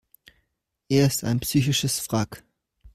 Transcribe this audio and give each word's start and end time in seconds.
Er 0.89 1.05
ist 1.05 1.23
ein 1.23 1.41
psychisches 1.41 2.09
Wrack. 2.11 2.41